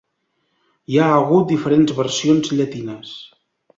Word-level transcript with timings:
Hi 0.93 0.97
ha 1.01 1.09
hagut 1.17 1.45
diferents 1.51 1.93
versions 1.99 2.51
llatines. 2.61 3.13